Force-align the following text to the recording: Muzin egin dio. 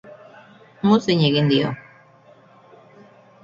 Muzin 0.87 1.21
egin 1.29 1.53
dio. 1.53 1.69